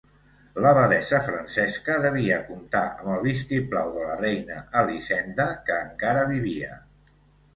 L'abadessa 0.65 1.17
Francesca 1.25 1.97
devia 2.05 2.39
comptar 2.47 2.81
amb 2.93 3.11
el 3.17 3.21
vistiplau 3.27 3.93
de 3.97 4.07
la 4.07 4.15
reina 4.23 4.57
Elisenda, 4.81 5.47
que 5.69 5.77
encara 5.85 6.27
vivia. 6.33 6.73